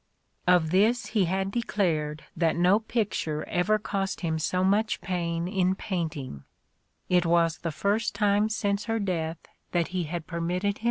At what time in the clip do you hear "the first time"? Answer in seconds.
7.59-8.49